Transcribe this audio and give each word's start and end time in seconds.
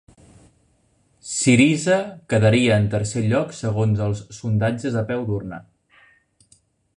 Syriza 1.31 1.97
quedaria 2.33 2.79
en 2.85 2.87
tercer 2.95 3.23
lloc 3.33 3.53
segons 3.59 4.01
els 4.07 4.25
sondatges 4.41 4.99
a 5.03 5.05
peu 5.13 5.23
d'urna 5.29 5.61